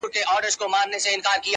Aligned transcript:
د 0.01 0.03
ملاقات 0.03 0.55
پر 0.59 0.67
مهال 0.73 0.89
ډیر 1.05 1.19
کله 1.25 1.49